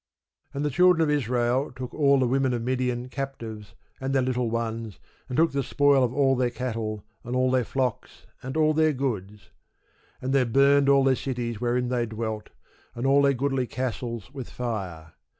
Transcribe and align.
And 0.51 0.65
the 0.65 0.71
children 0.71 0.99
of 1.03 1.11
Israel 1.11 1.71
took 1.75 1.93
all 1.93 2.17
the 2.17 2.25
women 2.27 2.55
of 2.55 2.63
Midian 2.63 3.07
captives, 3.07 3.75
and 3.99 4.15
their 4.15 4.23
little 4.23 4.49
ones, 4.49 4.97
and 5.29 5.37
took 5.37 5.51
the 5.51 5.61
spoil 5.61 6.03
of 6.03 6.11
all 6.11 6.35
their 6.35 6.49
cattle, 6.49 7.03
and 7.23 7.35
all 7.35 7.51
their 7.51 7.63
flocks, 7.63 8.25
and 8.41 8.57
all 8.57 8.73
their 8.73 8.93
goods. 8.93 9.51
And 10.19 10.33
they 10.33 10.43
burnt 10.43 10.89
all 10.89 11.03
their 11.03 11.13
cities 11.15 11.61
wherein 11.61 11.89
they 11.89 12.07
dwelt, 12.07 12.49
and 12.95 13.05
all 13.05 13.21
their 13.21 13.33
goodly 13.33 13.67
castles, 13.67 14.33
with 14.33 14.49
fire. 14.49 15.13